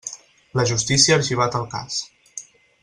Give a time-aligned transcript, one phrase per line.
[0.59, 2.03] La justícia ha arxivat el cas.